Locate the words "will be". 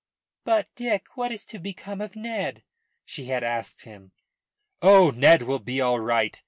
5.43-5.79